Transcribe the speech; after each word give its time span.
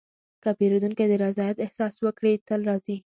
که 0.43 0.49
پیرودونکی 0.57 1.05
د 1.09 1.13
رضایت 1.25 1.57
احساس 1.65 1.93
وکړي، 2.01 2.33
تل 2.47 2.59
راځي. 2.69 2.95